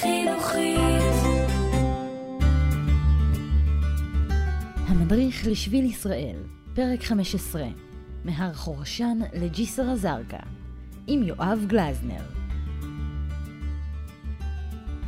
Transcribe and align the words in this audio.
חינוכית. 0.00 0.78
המדריך 4.86 5.46
לשביל 5.46 5.84
ישראל, 5.84 6.36
פרק 6.74 7.02
15, 7.02 7.62
מהר 8.24 8.54
חורשן 8.54 9.18
לג'יסר 9.34 9.92
א-זרקא, 9.92 10.38
עם 11.06 11.22
יואב 11.22 11.64
גלזנר. 11.66 12.22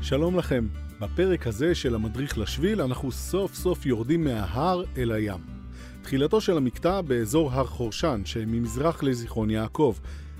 שלום 0.02 0.38
לכם. 0.38 0.66
בפרק 1.00 1.46
הזה 1.46 1.74
של 1.74 1.94
המדריך 1.94 2.38
לשביל 2.38 2.82
אנחנו 2.82 3.12
סוף 3.12 3.54
סוף 3.54 3.86
יורדים 3.86 4.24
מההר 4.24 4.82
אל 4.96 5.12
הים. 5.12 5.40
תחילתו 6.02 6.40
של 6.40 6.56
המקטע 6.56 7.00
באזור 7.00 7.52
הר 7.52 7.66
חורשן, 7.66 8.22
שממזרח 8.24 9.02
לזיכרון 9.02 9.50
יעקב. 9.50 9.94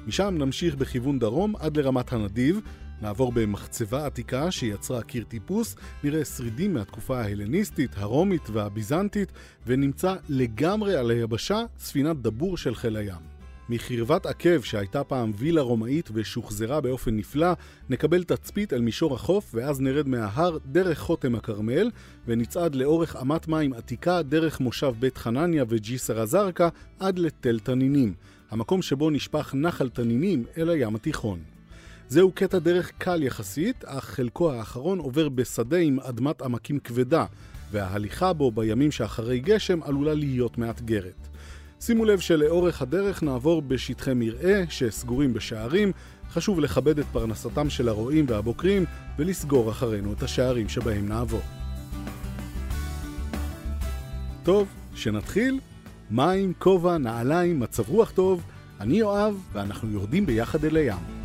משם 0.07 0.35
נמשיך 0.39 0.75
בכיוון 0.75 1.19
דרום 1.19 1.57
עד 1.57 1.77
לרמת 1.77 2.12
הנדיב, 2.12 2.61
נעבור 3.03 3.32
במחצבה 3.32 4.07
עתיקה 4.07 4.51
שיצרה 4.51 5.03
קיר 5.03 5.25
טיפוס, 5.25 5.77
נראה 6.05 6.24
שרידים 6.24 6.74
מהתקופה 6.74 7.20
ההלניסטית, 7.20 7.91
הרומית 7.97 8.51
והביזנטית, 8.52 9.33
ונמצא 9.66 10.15
לגמרי 10.29 10.97
על 10.97 11.10
היבשה 11.10 11.65
ספינת 11.79 12.16
דבור 12.23 12.57
של 12.57 12.74
חיל 12.74 12.97
הים. 12.97 13.41
מחרבת 13.69 14.27
עקב 14.27 14.62
שהייתה 14.62 15.05
פעם 15.05 15.33
וילה 15.37 15.60
רומאית 15.60 16.10
ושוחזרה 16.12 16.80
באופן 16.80 17.16
נפלא, 17.16 17.52
נקבל 17.91 18.24
תצפית 18.24 18.73
אל 18.73 18.80
מישור 18.80 19.15
החוף 19.15 19.51
ואז 19.55 19.80
נרד 19.80 20.09
מההר 20.09 20.59
דרך 20.66 20.98
חותם 20.98 21.35
הכרמל 21.35 21.91
ונצעד 22.27 22.74
לאורך 22.74 23.16
אמת 23.23 23.48
מים 23.48 23.73
עתיקה 23.73 24.23
דרך 24.23 24.60
מושב 24.60 24.95
בית 24.98 25.19
חנניה 25.19 25.65
וג'יסר 25.69 26.23
א-זרקא 26.23 26.69
עד 26.98 27.19
לתל 27.19 27.59
תנינים, 27.59 28.15
המקום 28.51 28.82
שבו 28.82 29.10
נשפך 29.10 29.55
נחל 29.55 29.88
תנינים 29.88 30.45
אל 30.59 30.71
הים 30.71 30.95
התיכון. 30.95 31.59
זהו 32.10 32.32
קטע 32.32 32.59
דרך 32.59 32.92
קל 32.98 33.23
יחסית, 33.23 33.84
אך 33.84 34.05
חלקו 34.05 34.52
האחרון 34.52 34.98
עובר 34.98 35.28
בשדה 35.28 35.77
עם 35.77 36.01
אדמת 36.01 36.42
עמקים 36.42 36.78
כבדה, 36.78 37.24
וההליכה 37.70 38.32
בו 38.32 38.51
בימים 38.51 38.90
שאחרי 38.90 39.40
גשם 39.40 39.82
עלולה 39.82 40.15
להיות 40.15 40.59
מאתגרת. 40.59 41.29
שימו 41.80 42.04
לב 42.04 42.20
שלאורך 42.20 42.82
הדרך 42.82 43.23
נעבור 43.23 43.62
בשטחי 43.62 44.15
מרעה 44.15 44.62
שסגורים 44.68 45.32
בשערים, 45.32 45.93
חשוב 46.30 46.60
לכבד 46.60 46.98
את 46.98 47.07
פרנסתם 47.12 47.70
של 47.70 47.88
הרועים 47.88 48.24
והבוקרים 48.29 48.85
ולסגור 49.18 49.70
אחרינו 49.70 50.13
את 50.13 50.23
השערים 50.23 50.68
שבהם 50.68 51.09
נעבור. 51.09 51.42
טוב, 54.42 54.68
שנתחיל? 54.95 55.60
מים, 56.10 56.52
כובע, 56.59 56.98
נעליים, 56.98 57.60
מצב 57.60 57.88
רוח 57.88 58.10
טוב, 58.10 58.42
אני 58.80 58.98
יואב 58.98 59.35
ואנחנו 59.52 59.90
יורדים 59.90 60.26
ביחד 60.26 60.65
אל 60.65 60.76
הים. 60.76 61.20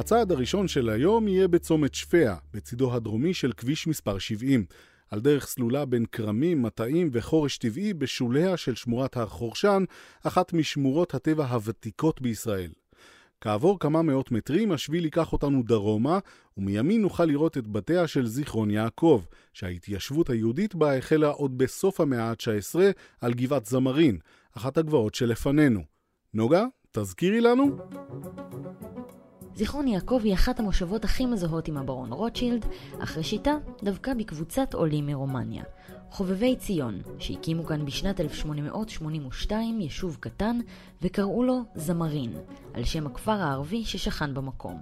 הצעד 0.00 0.32
הראשון 0.32 0.68
של 0.68 0.88
היום 0.88 1.28
יהיה 1.28 1.48
בצומת 1.48 1.94
שפיה, 1.94 2.36
בצידו 2.54 2.94
הדרומי 2.94 3.34
של 3.34 3.52
כביש 3.52 3.86
מספר 3.86 4.18
70, 4.18 4.64
על 5.10 5.20
דרך 5.20 5.46
סלולה 5.46 5.84
בין 5.84 6.04
כרמים, 6.12 6.62
מטעים 6.62 7.10
וחורש 7.12 7.58
טבעי 7.58 7.94
בשוליה 7.94 8.56
של 8.56 8.74
שמורת 8.74 9.16
הר 9.16 9.26
חורשן, 9.26 9.84
אחת 10.22 10.52
משמורות 10.52 11.14
הטבע 11.14 11.46
הוותיקות 11.46 12.20
בישראל. 12.22 12.70
כעבור 13.40 13.78
כמה 13.78 14.02
מאות 14.02 14.32
מטרים 14.32 14.72
השביל 14.72 15.04
ייקח 15.04 15.32
אותנו 15.32 15.62
דרומה, 15.62 16.18
ומימין 16.56 17.02
נוכל 17.02 17.24
לראות 17.24 17.58
את 17.58 17.66
בתיה 17.66 18.06
של 18.06 18.26
זיכרון 18.26 18.70
יעקב, 18.70 19.22
שההתיישבות 19.52 20.30
היהודית 20.30 20.74
בה 20.74 20.98
החלה 20.98 21.28
עוד 21.28 21.58
בסוף 21.58 22.00
המאה 22.00 22.30
ה-19 22.30 22.78
על 23.20 23.34
גבעת 23.34 23.66
זמרין, 23.66 24.18
אחת 24.56 24.78
הגבעות 24.78 25.14
שלפנינו. 25.14 25.80
נוגה, 26.34 26.64
תזכירי 26.92 27.40
לנו? 27.40 27.76
זיכרון 29.54 29.88
יעקב 29.88 30.20
היא 30.24 30.34
אחת 30.34 30.60
המושבות 30.60 31.04
הכי 31.04 31.26
מזוהות 31.26 31.68
עם 31.68 31.76
הברון 31.76 32.12
רוטשילד, 32.12 32.66
אך 32.98 33.18
ראשיתה 33.18 33.54
דווקא 33.82 34.14
בקבוצת 34.14 34.74
עולים 34.74 35.06
מרומניה. 35.06 35.64
חובבי 36.10 36.56
ציון, 36.56 37.00
שהקימו 37.18 37.64
כאן 37.64 37.84
בשנת 37.84 38.20
1882 38.20 39.80
יישוב 39.80 40.16
קטן, 40.20 40.58
וקראו 41.02 41.42
לו 41.42 41.62
זמרין, 41.74 42.32
על 42.74 42.84
שם 42.84 43.06
הכפר 43.06 43.32
הערבי 43.32 43.84
ששכן 43.84 44.34
במקום. 44.34 44.80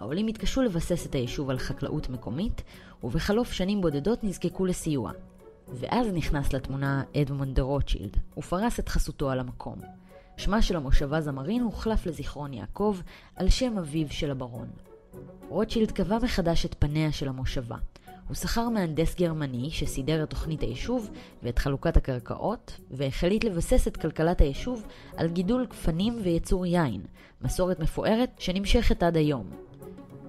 העולים 0.00 0.26
התקשו 0.26 0.62
לבסס 0.62 1.06
את 1.06 1.14
היישוב 1.14 1.50
על 1.50 1.58
חקלאות 1.58 2.08
מקומית, 2.08 2.62
ובחלוף 3.02 3.52
שנים 3.52 3.80
בודדות 3.80 4.24
נזקקו 4.24 4.66
לסיוע. 4.66 5.12
ואז 5.68 6.06
נכנס 6.12 6.52
לתמונה 6.52 7.02
אדמונד 7.16 7.54
דה 7.56 7.62
רוטשילד, 7.62 8.16
ופרס 8.38 8.80
את 8.80 8.88
חסותו 8.88 9.30
על 9.30 9.40
המקום. 9.40 9.78
שמה 10.42 10.62
של 10.62 10.76
המושבה 10.76 11.20
זמרין 11.20 11.62
הוחלף 11.62 12.06
לזיכרון 12.06 12.52
יעקב 12.52 12.96
על 13.36 13.48
שם 13.48 13.78
אביו 13.78 14.06
של 14.10 14.30
הברון. 14.30 14.68
רוטשילד 15.48 15.90
קבע 15.90 16.18
מחדש 16.22 16.66
את 16.66 16.74
פניה 16.78 17.12
של 17.12 17.28
המושבה. 17.28 17.76
הוא 18.28 18.34
שכר 18.34 18.68
מהנדס 18.68 19.14
גרמני 19.14 19.70
שסידר 19.70 20.22
את 20.22 20.30
תוכנית 20.30 20.60
היישוב 20.60 21.10
ואת 21.42 21.58
חלוקת 21.58 21.96
הקרקעות, 21.96 22.80
והחליט 22.90 23.44
לבסס 23.44 23.88
את 23.88 23.96
כלכלת 23.96 24.40
היישוב 24.40 24.86
על 25.16 25.28
גידול 25.28 25.66
גפנים 25.66 26.20
ויצור 26.22 26.66
יין, 26.66 27.02
מסורת 27.42 27.80
מפוארת 27.80 28.30
שנמשכת 28.38 29.02
עד 29.02 29.16
היום. 29.16 29.50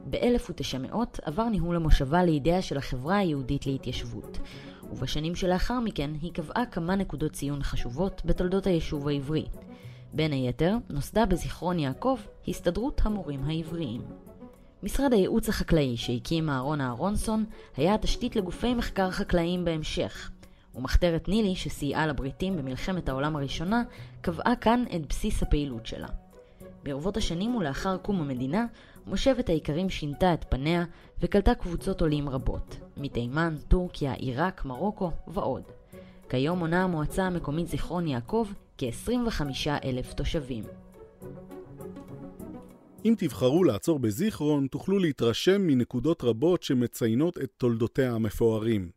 ב-1900 0.10 0.96
עבר 1.22 1.50
ניהול 1.50 1.76
המושבה 1.76 2.24
לידיה 2.24 2.62
של 2.62 2.78
החברה 2.78 3.18
היהודית 3.18 3.66
להתיישבות, 3.68 4.38
ובשנים 4.92 5.36
שלאחר 5.36 5.80
מכן 5.80 6.12
היא 6.22 6.34
קבעה 6.34 6.66
כמה 6.66 6.96
נקודות 6.96 7.32
ציון 7.32 7.64
חשובות 7.64 8.22
בתולדות 8.26 8.68
היישוב 8.68 9.08
העברי. 9.08 9.46
בין 10.14 10.32
היתר, 10.32 10.76
נוסדה 10.90 11.26
בזיכרון 11.26 11.80
יעקב 11.80 12.20
הסתדרות 12.48 13.02
המורים 13.04 13.44
העבריים. 13.44 14.02
משרד 14.84 15.14
הייעוץ 15.14 15.50
החקלאי 15.50 15.98
שהקים 15.98 16.50
אהרון 16.50 16.82
אהרונסון 16.82 17.46
היה 17.78 17.94
התשתית 17.94 18.36
לגופי 18.36 18.74
מחקר 18.74 19.12
חקלאיים 19.12 19.66
בהמשך, 19.66 20.32
ומחתרת 20.76 21.30
נילי 21.30 21.56
שסייעה 21.56 22.08
לבריטים 22.08 22.58
במלחמת 22.58 23.10
העולם 23.10 23.36
הראשונה 23.36 23.84
קבעה 24.22 24.56
כאן 24.56 24.84
את 24.96 25.08
בסיס 25.10 25.44
הפעילות 25.44 25.86
שלה. 25.86 26.08
ברבות 26.84 27.18
השנים 27.18 27.56
ולאחר 27.56 27.98
קום 27.98 28.22
המדינה, 28.22 28.66
מושבת 29.08 29.50
האיכרים 29.50 29.90
שינתה 29.90 30.34
את 30.34 30.46
פניה 30.50 30.86
וקלטה 31.22 31.56
קבוצות 31.56 32.02
עולים 32.02 32.30
רבות, 32.30 32.78
מתימן, 32.98 33.56
טורקיה, 33.68 34.14
עיראק, 34.14 34.66
מרוקו 34.66 35.12
ועוד. 35.28 35.64
כיום 36.30 36.60
מונה 36.60 36.84
המועצה 36.84 37.24
המקומית 37.24 37.68
זיכרון 37.68 38.08
יעקב 38.08 38.48
כ-25 38.78 39.42
אלף 39.84 40.14
תושבים. 40.14 40.64
אם 43.06 43.16
תבחרו 43.18 43.64
לעצור 43.64 44.00
בזיכרון, 44.00 44.68
תוכלו 44.68 45.00
להתרשם 45.00 45.62
מנקודות 45.62 46.24
רבות 46.24 46.64
שמציינות 46.64 47.38
את 47.38 47.50
תולדותיה 47.58 48.14
המפוארים. 48.14 48.90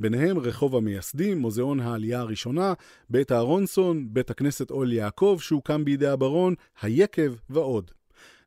ביניהם 0.00 0.38
רחוב 0.38 0.76
המייסדים, 0.76 1.38
מוזיאון 1.38 1.80
העלייה 1.80 2.20
הראשונה, 2.20 2.72
בית 3.10 3.32
אהרונסון, 3.32 4.06
בית 4.10 4.30
הכנסת 4.30 4.70
אול 4.70 4.92
יעקב 4.92 5.38
שהוקם 5.40 5.84
בידי 5.84 6.06
הברון, 6.06 6.54
היקב 6.82 7.34
ועוד. 7.50 7.90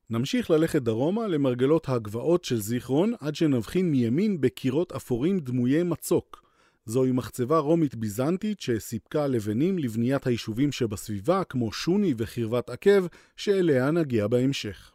נמשיך 0.09 0.51
ללכת 0.51 0.81
דרומה 0.81 1.27
למרגלות 1.27 1.89
הגבעות 1.89 2.43
של 2.43 2.57
זיכרון 2.57 3.13
עד 3.19 3.35
שנבחין 3.35 3.91
מימין 3.91 4.41
בקירות 4.41 4.91
אפורים 4.91 5.39
דמויי 5.39 5.83
מצוק. 5.83 6.50
זוהי 6.85 7.11
מחצבה 7.11 7.59
רומית 7.59 7.95
ביזנטית 7.95 8.61
שסיפקה 8.61 9.27
לבנים 9.27 9.79
לבניית 9.79 10.27
היישובים 10.27 10.71
שבסביבה, 10.71 11.43
כמו 11.43 11.71
שוני 11.71 12.13
וחרבת 12.17 12.69
עקב, 12.69 13.05
שאליה 13.37 13.91
נגיע 13.91 14.27
בהמשך. 14.27 14.91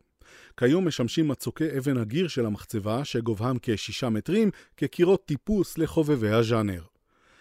כיום 0.57 0.89
משמשים 0.89 1.29
מצוקי 1.29 1.79
אבן 1.79 1.97
הגיר 1.97 2.29
של 2.29 2.47
המחצבה, 2.47 3.05
שגובהם 3.05 3.57
כשישה 3.63 4.09
מטרים, 4.09 4.51
כקירות 4.77 5.27
טיפוס 5.27 5.79
לחובבי 5.79 6.31
הז'אנר. 6.31 6.83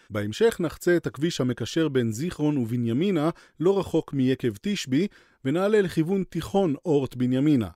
בהמשך 0.09 0.57
נחצה 0.59 0.97
את 0.97 1.07
הכביש 1.07 1.41
המקשר 1.41 1.87
בין 1.89 2.11
זיכרון 2.11 2.57
ובנימינה, 2.57 3.29
לא 3.59 3.79
רחוק 3.79 4.13
מיקב 4.13 4.53
תשבי, 4.61 5.07
ונעלה 5.45 5.81
לכיוון 5.81 6.23
תיכון 6.29 6.75
אורט 6.85 7.15
בנימינה. 7.15 7.69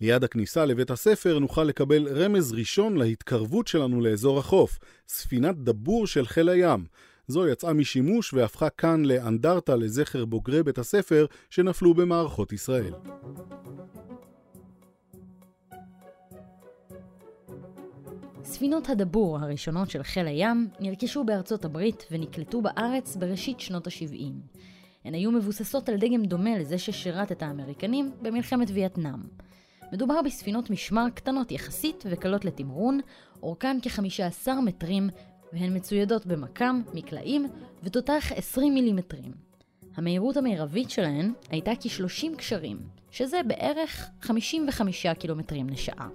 ליד 0.00 0.24
הכניסה 0.24 0.64
לבית 0.64 0.90
הספר 0.90 1.38
נוכל 1.38 1.64
לקבל 1.64 2.08
רמז 2.08 2.52
ראשון 2.52 2.96
להתקרבות 2.96 3.66
שלנו 3.66 4.00
לאזור 4.00 4.38
החוף, 4.38 4.78
ספינת 5.08 5.56
דבור 5.56 6.06
של 6.06 6.26
חיל 6.26 6.48
הים. 6.48 6.84
זו 7.28 7.48
יצאה 7.48 7.72
משימוש 7.72 8.34
והפכה 8.34 8.70
כאן 8.70 9.04
לאנדרטה 9.04 9.76
לזכר 9.76 10.24
בוגרי 10.24 10.62
בית 10.62 10.78
הספר 10.78 11.26
שנפלו 11.50 11.94
במערכות 11.94 12.52
ישראל. 12.52 12.92
ספינות 18.44 18.88
הדבור 18.88 19.38
הראשונות 19.38 19.90
של 19.90 20.02
חיל 20.02 20.26
הים 20.26 20.68
נרכשו 20.80 21.24
בארצות 21.24 21.64
הברית 21.64 22.06
ונקלטו 22.10 22.62
בארץ 22.62 23.16
בראשית 23.16 23.60
שנות 23.60 23.86
ה-70. 23.86 24.32
הן 25.04 25.14
היו 25.14 25.32
מבוססות 25.32 25.88
על 25.88 25.96
דגם 25.96 26.24
דומה 26.24 26.58
לזה 26.58 26.78
ששירת 26.78 27.32
את 27.32 27.42
האמריקנים 27.42 28.12
במלחמת 28.22 28.68
וייטנאם. 28.74 29.45
מדובר 29.92 30.22
בספינות 30.22 30.70
משמר 30.70 31.06
קטנות 31.14 31.52
יחסית 31.52 32.04
וקלות 32.10 32.44
לתמרון, 32.44 33.00
אורכן 33.42 33.78
כ-15 33.82 34.48
מטרים, 34.64 35.08
והן 35.52 35.76
מצוידות 35.76 36.26
במקם, 36.26 36.82
מקלעים 36.94 37.46
ותותח 37.82 38.32
20 38.36 38.74
מילימטרים. 38.74 39.32
המהירות 39.96 40.36
המרבית 40.36 40.90
שלהן 40.90 41.32
הייתה 41.50 41.72
כ-30 41.80 42.36
קשרים, 42.36 42.78
שזה 43.10 43.40
בערך 43.46 44.10
55 44.20 45.06
קילומטרים 45.06 45.68
לשעה. 45.68 46.08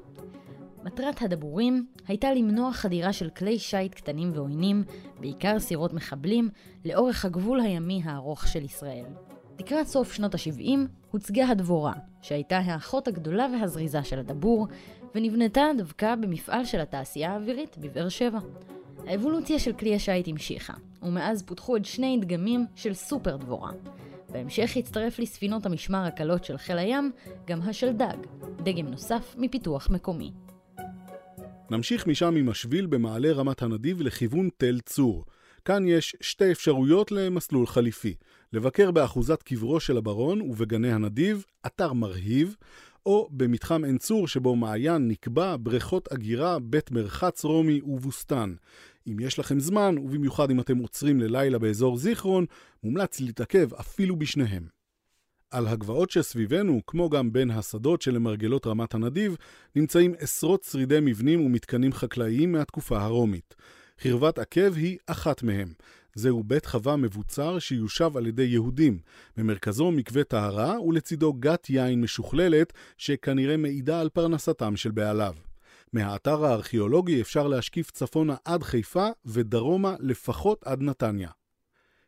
מטרת 0.83 1.21
הדבורים 1.21 1.85
הייתה 2.07 2.33
למנוע 2.33 2.73
חדירה 2.73 3.13
של 3.13 3.29
כלי 3.29 3.59
שיט 3.59 3.93
קטנים 3.93 4.31
ועוינים, 4.33 4.83
בעיקר 5.19 5.59
סירות 5.59 5.93
מחבלים, 5.93 6.49
לאורך 6.85 7.25
הגבול 7.25 7.61
הימי 7.61 8.01
הארוך 8.05 8.47
של 8.47 8.65
ישראל. 8.65 9.05
לקראת 9.59 9.87
סוף 9.87 10.13
שנות 10.13 10.35
ה-70 10.35 10.77
הוצגה 11.11 11.47
הדבורה, 11.47 11.93
שהייתה 12.21 12.57
האחות 12.57 13.07
הגדולה 13.07 13.47
והזריזה 13.53 14.03
של 14.03 14.19
הדבור, 14.19 14.67
ונבנתה 15.15 15.63
דווקא 15.77 16.15
במפעל 16.15 16.65
של 16.65 16.79
התעשייה 16.79 17.31
האווירית 17.31 17.77
בבאר 17.77 18.09
שבע. 18.09 18.39
האבולוציה 19.07 19.59
של 19.59 19.73
כלי 19.73 19.95
השיט 19.95 20.27
המשיכה, 20.27 20.73
ומאז 21.01 21.43
פותחו 21.43 21.71
עוד 21.71 21.85
שני 21.85 22.17
דגמים 22.21 22.65
של 22.75 22.93
סופר 22.93 23.37
דבורה. 23.37 23.71
בהמשך 24.29 24.77
הצטרף 24.77 25.19
לספינות 25.19 25.65
המשמר 25.65 26.05
הקלות 26.05 26.43
של 26.43 26.57
חיל 26.57 26.77
הים 26.77 27.11
גם 27.47 27.61
השלדג, 27.61 28.17
דגם 28.63 28.87
נוסף 28.87 29.35
מפיתוח 29.37 29.89
מקומי. 29.89 30.31
נמשיך 31.69 32.07
משם 32.07 32.35
עם 32.35 32.49
השביל 32.49 32.85
במעלה 32.85 33.31
רמת 33.31 33.61
הנדיב 33.61 34.01
לכיוון 34.01 34.49
תל 34.57 34.79
צור. 34.79 35.25
כאן 35.65 35.87
יש 35.87 36.15
שתי 36.21 36.51
אפשרויות 36.51 37.11
למסלול 37.11 37.67
חליפי. 37.67 38.15
לבקר 38.53 38.91
באחוזת 38.91 39.43
קברו 39.43 39.79
של 39.79 39.97
הברון 39.97 40.41
ובגני 40.41 40.91
הנדיב, 40.91 41.45
אתר 41.65 41.93
מרהיב, 41.93 42.55
או 43.05 43.29
במתחם 43.31 43.83
עין 43.83 43.97
צור 43.97 44.27
שבו 44.27 44.55
מעיין 44.55 45.07
נקבע, 45.07 45.55
בריכות 45.59 46.11
אגירה, 46.13 46.59
בית 46.59 46.91
מרחץ 46.91 47.43
רומי 47.43 47.81
ובוסתן. 47.83 48.53
אם 49.07 49.19
יש 49.19 49.39
לכם 49.39 49.59
זמן, 49.59 49.95
ובמיוחד 49.97 50.51
אם 50.51 50.59
אתם 50.59 50.77
עוצרים 50.77 51.19
ללילה 51.19 51.59
באזור 51.59 51.97
זיכרון, 51.97 52.45
מומלץ 52.83 53.19
להתעכב 53.19 53.73
אפילו 53.73 54.15
בשניהם. 54.15 54.67
על 55.51 55.67
הגבעות 55.67 56.09
שסביבנו, 56.11 56.81
כמו 56.87 57.09
גם 57.09 57.33
בין 57.33 57.51
השדות 57.51 58.01
שלמרגלות 58.01 58.67
רמת 58.67 58.93
הנדיב, 58.93 59.37
נמצאים 59.75 60.13
עשרות 60.19 60.63
שרידי 60.63 60.99
מבנים 61.01 61.45
ומתקנים 61.45 61.93
חקלאיים 61.93 62.51
מהתקופה 62.51 63.01
הרומית. 63.01 63.55
חרבת 64.03 64.39
עקב 64.39 64.75
היא 64.75 64.97
אחת 65.07 65.43
מהם. 65.43 65.73
זהו 66.15 66.43
בית 66.43 66.65
חווה 66.65 66.95
מבוצר 66.95 67.59
שיושב 67.59 68.17
על 68.17 68.27
ידי 68.27 68.43
יהודים. 68.43 68.99
במרכזו 69.37 69.91
מקווה 69.91 70.23
טהרה 70.23 70.81
ולצידו 70.81 71.33
גת 71.33 71.69
יין 71.69 72.01
משוכללת 72.01 72.73
שכנראה 72.97 73.57
מעידה 73.57 74.01
על 74.01 74.09
פרנסתם 74.09 74.75
של 74.75 74.91
בעליו. 74.91 75.35
מהאתר 75.93 76.45
הארכיאולוגי 76.45 77.21
אפשר 77.21 77.47
להשקיף 77.47 77.91
צפונה 77.91 78.35
עד 78.45 78.63
חיפה 78.63 79.07
ודרומה 79.25 79.95
לפחות 79.99 80.63
עד 80.65 80.81
נתניה. 80.81 81.29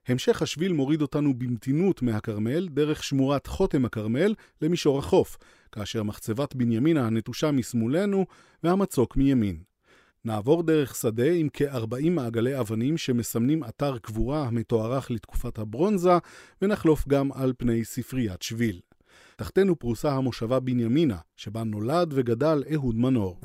המשך 0.07 0.41
השביל 0.41 0.73
מוריד 0.73 1.01
אותנו 1.01 1.33
במתינות 1.33 2.01
מהכרמל 2.01 2.67
דרך 2.67 3.03
שמורת 3.03 3.47
חותם 3.47 3.85
הכרמל 3.85 4.33
למישור 4.61 4.99
החוף, 4.99 5.37
כאשר 5.71 6.03
מחצבת 6.03 6.55
בנימינה 6.55 7.07
הנטושה 7.07 7.51
משמאלנו 7.51 8.25
והמצוק 8.63 9.17
מימין. 9.17 9.72
נעבור 10.25 10.63
דרך 10.63 10.95
שדה 10.95 11.31
עם 11.31 11.47
כ-40 11.53 12.09
מעגלי 12.09 12.59
אבנים 12.59 12.97
שמסמנים 12.97 13.63
אתר 13.63 13.97
קבורה 13.97 14.43
המתוארך 14.43 15.11
לתקופת 15.11 15.57
הברונזה, 15.57 16.17
ונחלוף 16.61 17.07
גם 17.07 17.31
על 17.31 17.53
פני 17.57 17.85
ספריית 17.85 18.41
שביל. 18.41 18.79
תחתנו 19.35 19.79
פרוסה 19.79 20.11
המושבה 20.11 20.59
בנימינה, 20.59 21.17
שבה 21.37 21.63
נולד 21.63 22.13
וגדל 22.15 22.63
אהוד 22.73 22.95
מנור. 22.95 23.39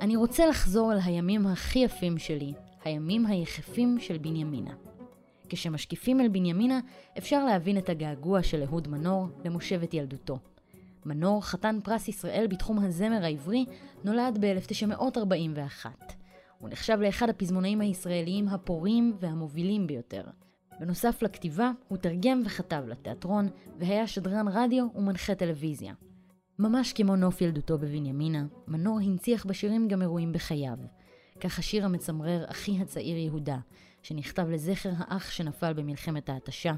אני 0.00 0.16
רוצה 0.16 0.46
לחזור 0.46 0.92
אל 0.92 0.98
הימים 1.04 1.46
הכי 1.46 1.78
יפים 1.78 2.18
שלי, 2.18 2.52
הימים 2.84 3.26
היחפים 3.26 3.96
של 4.00 4.18
בנימינה. 4.18 4.74
כשמשקיפים 5.48 6.20
אל 6.20 6.28
בנימינה, 6.28 6.80
אפשר 7.18 7.44
להבין 7.44 7.78
את 7.78 7.88
הגעגוע 7.88 8.42
של 8.42 8.62
אהוד 8.62 8.88
מנור 8.88 9.28
למושבת 9.44 9.94
ילדותו. 9.94 10.38
מנור, 11.06 11.44
חתן 11.44 11.78
פרס 11.84 12.08
ישראל 12.08 12.46
בתחום 12.50 12.78
הזמר 12.78 13.24
העברי, 13.24 13.64
נולד 14.04 14.38
ב-1941. 14.40 15.86
הוא 16.58 16.68
נחשב 16.68 16.98
לאחד 17.00 17.28
הפזמונאים 17.28 17.80
הישראליים 17.80 18.48
הפורים 18.48 19.16
והמובילים 19.20 19.86
ביותר. 19.86 20.22
בנוסף 20.80 21.22
לכתיבה, 21.22 21.70
הוא 21.88 21.98
תרגם 21.98 22.42
וכתב 22.46 22.82
לתיאטרון, 22.86 23.48
והיה 23.78 24.06
שדרן 24.06 24.48
רדיו 24.48 24.86
ומנחה 24.94 25.34
טלוויזיה. 25.34 25.94
ממש 26.58 26.92
כמו 26.92 27.16
נוף 27.16 27.40
ילדותו 27.40 27.78
בבנימינה, 27.78 28.44
מנור 28.68 28.98
הנציח 28.98 29.46
בשירים 29.46 29.88
גם 29.88 30.02
אירועים 30.02 30.32
בחייו. 30.32 30.76
כך 31.40 31.58
השיר 31.58 31.84
המצמרר 31.84 32.44
"אחי 32.50 32.78
הצעיר 32.80 33.16
יהודה", 33.16 33.58
שנכתב 34.02 34.48
לזכר 34.50 34.90
האח 34.98 35.30
שנפל 35.30 35.72
במלחמת 35.72 36.28
ההתשה, 36.28 36.74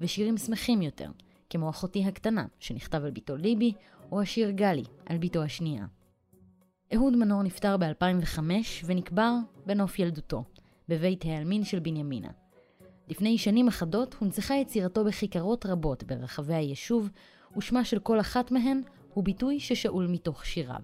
ושירים 0.00 0.36
שמחים 0.36 0.82
יותר, 0.82 1.10
כמו 1.52 1.70
אחותי 1.70 2.04
הקטנה, 2.04 2.46
שנכתב 2.60 3.04
על 3.04 3.10
ביתו 3.10 3.36
ליבי, 3.36 3.72
או 4.12 4.20
השיר 4.20 4.50
גלי, 4.50 4.84
על 5.06 5.18
ביתו 5.18 5.42
השנייה. 5.42 5.86
אהוד 6.94 7.16
מנור 7.16 7.42
נפטר 7.42 7.76
ב-2005 7.76 8.38
ונקבר 8.84 9.34
בנוף 9.66 9.98
ילדותו, 9.98 10.44
בבית 10.88 11.24
העלמין 11.24 11.64
של 11.64 11.78
בנימינה. 11.78 12.28
לפני 13.08 13.38
שנים 13.38 13.68
אחדות 13.68 14.14
הונצחה 14.14 14.54
יצירתו 14.54 15.04
בכיכרות 15.04 15.66
רבות 15.66 16.04
ברחבי 16.04 16.54
היישוב, 16.54 17.10
ושמה 17.56 17.84
של 17.84 17.98
כל 17.98 18.20
אחת 18.20 18.50
מהן 18.50 18.82
הוא 19.14 19.24
ביטוי 19.24 19.60
ששאול 19.60 20.06
מתוך 20.06 20.46
שיריו. 20.46 20.82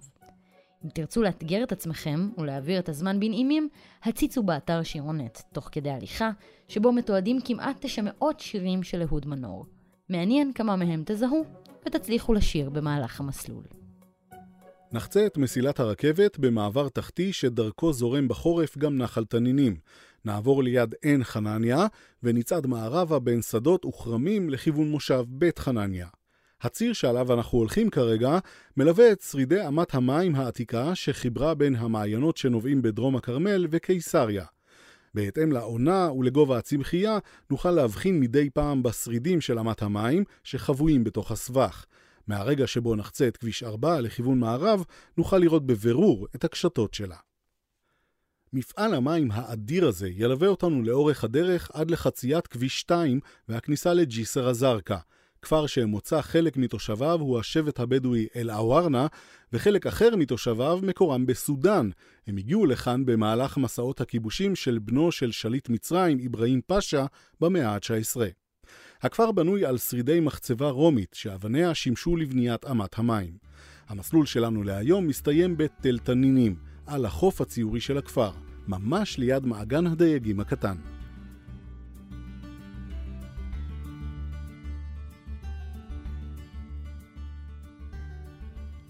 אם 0.85 0.89
תרצו 0.91 1.23
לאתגר 1.23 1.63
את 1.63 1.73
עצמכם 1.73 2.29
ולהעביר 2.39 2.79
את 2.79 2.89
הזמן 2.89 3.21
בנעימים, 3.21 3.69
הציצו 4.03 4.43
באתר 4.43 4.83
שירונט, 4.83 5.39
תוך 5.53 5.69
כדי 5.73 5.91
הליכה, 5.91 6.31
שבו 6.69 6.93
מתועדים 6.93 7.39
כמעט 7.45 7.77
900 7.81 8.41
שירים 8.41 8.83
של 8.83 9.03
אהוד 9.03 9.27
מנור. 9.27 9.67
מעניין 10.09 10.53
כמה 10.53 10.77
מהם 10.77 11.03
תזהו, 11.07 11.45
ותצליחו 11.87 12.35
לשיר 12.35 12.71
במהלך 12.71 13.21
המסלול. 13.21 13.65
נחצה 14.93 15.27
את 15.27 15.37
מסילת 15.37 15.81
הרכבת 15.81 16.39
במעבר 16.39 16.89
תחתי 16.89 17.33
שדרכו 17.33 17.93
זורם 17.93 18.29
בחורף 18.29 18.79
גם 18.79 18.99
נחל 18.99 19.25
תנינים. 19.25 19.77
נעבור 20.25 20.63
ליד 20.63 20.95
עין 21.03 21.25
חנניה, 21.25 21.87
ונצעד 22.23 22.67
מערבה 22.67 23.19
בין 23.19 23.43
שדות 23.43 23.85
וכרמים 23.85 24.51
לכיוון 24.51 24.91
מושב 24.91 25.25
בית 25.29 25.59
חנניה. 25.59 26.07
הציר 26.63 26.93
שעליו 26.93 27.33
אנחנו 27.33 27.59
הולכים 27.59 27.91
כרגע 27.91 28.39
מלווה 28.77 29.13
את 29.13 29.21
שרידי 29.21 29.69
אמת 29.69 29.95
המים 29.95 30.35
העתיקה 30.35 30.95
שחיברה 30.95 31.55
בין 31.55 31.75
המעיינות 31.75 32.37
שנובעים 32.37 32.83
בדרום 32.83 33.17
הכרמל 33.17 33.67
וקיסריה. 33.71 34.45
בהתאם 35.19 35.53
לעונה 35.53 36.13
ולגובה 36.13 36.59
הצמחייה, 36.59 37.19
נוכל 37.51 37.71
להבחין 37.71 38.21
מדי 38.21 38.51
פעם 38.51 38.83
בשרידים 38.83 39.41
של 39.41 39.59
אמת 39.59 39.83
המים 39.83 40.25
שחבויים 40.45 41.05
בתוך 41.05 41.31
הסבך. 41.31 41.85
מהרגע 42.27 42.67
שבו 42.67 42.97
נחצה 42.97 43.29
את 43.29 43.37
כביש 43.37 43.63
4 43.63 44.01
לכיוון 44.01 44.39
מערב, 44.39 44.85
נוכל 45.17 45.39
לראות 45.39 45.67
בבירור 45.67 46.27
את 46.35 46.45
הקשתות 46.45 46.95
שלה. 46.95 47.17
מפעל 48.53 48.95
המים 48.95 49.31
האדיר 49.33 49.89
הזה 49.89 50.09
ילווה 50.09 50.49
אותנו 50.49 50.83
לאורך 50.83 51.25
הדרך 51.25 51.71
עד 51.75 51.91
לחציית 51.91 52.47
כביש 52.47 52.81
2 52.81 53.21
והכניסה 53.49 53.95
לג'יסר 53.95 54.51
א-זרקא, 54.51 54.97
כפר 55.43 55.67
שמוצא 55.67 56.21
חלק 56.21 56.57
מתושביו 56.57 57.21
הוא 57.21 57.39
השבט 57.39 57.81
הבדואי 57.81 58.27
אל-עווארנה, 58.37 59.07
וחלק 59.53 59.87
אחר 59.87 60.17
מתושביו 60.17 60.81
מקורם 60.83 61.27
בסודאן. 61.27 61.91
הם 62.27 62.37
הגיעו 62.37 62.67
לכאן 62.67 63.07
במהלך 63.07 63.57
מסעות 63.57 64.01
הכיבושים 64.01 64.57
של 64.57 64.79
בנו 64.79 65.13
של 65.13 65.33
שליט 65.33 65.69
מצרים, 65.69 66.19
אברהים 66.27 66.61
פאשה, 66.67 67.07
במאה 67.41 67.75
ה-19. 67.75 68.21
הכפר 69.03 69.33
בנוי 69.33 69.65
על 69.65 69.79
שרידי 69.79 70.21
מחצבה 70.21 70.71
רומית, 70.71 71.11
שאבניה 71.15 71.75
שימשו 71.75 72.17
לבניית 72.17 72.65
אמת 72.71 72.99
המים. 72.99 73.33
המסלול 73.89 74.27
שלנו 74.27 74.63
להיום 74.63 75.07
מסתיים 75.07 75.57
בתל 75.57 75.99
תנינים, 75.99 76.57
על 76.87 77.05
החוף 77.05 77.41
הציורי 77.41 77.81
של 77.81 77.99
הכפר, 77.99 78.31
ממש 78.69 79.19
ליד 79.19 79.47
מעגן 79.47 79.87
הדייגים 79.87 80.41
הקטן. 80.41 80.98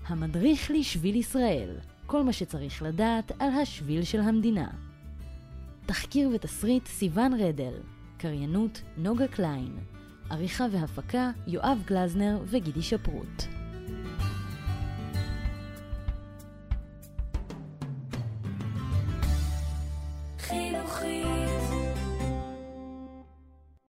המדריך 0.08 0.70
לשביל 0.70 1.16
ישראל, 1.16 1.70
כל 2.06 2.22
מה 2.22 2.32
שצריך 2.32 2.82
לדעת 2.82 3.32
על 3.38 3.50
השביל 3.50 4.02
של 4.02 4.20
המדינה. 4.20 4.68
תחקיר 5.86 6.30
ותסריט 6.34 6.86
סיון 6.86 7.40
רדל, 7.40 7.74
קריינות 8.18 8.82
נוגה 8.96 9.28
קליין, 9.28 9.76
עריכה 10.30 10.66
והפקה 10.72 11.30
יואב 11.46 11.82
גלזנר 11.86 12.38
וגידי 12.46 12.82
שפרוט. 12.82 13.57